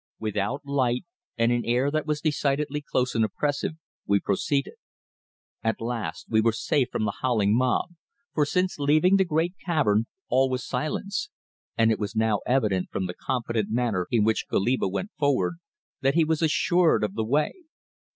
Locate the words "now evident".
12.15-12.89